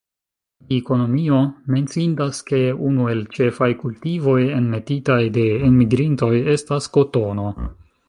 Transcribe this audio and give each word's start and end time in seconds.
Pri 0.69 0.77
ekonomio 0.83 1.41
menciindas 1.75 2.39
ke 2.49 2.63
unu 2.89 3.07
el 3.13 3.23
ĉefaj 3.37 3.69
kultivoj 3.85 4.37
enmetitaj 4.57 5.21
de 5.39 5.47
enmigrintoj 5.71 6.35
estas 6.59 6.95
kotono. 6.99 7.51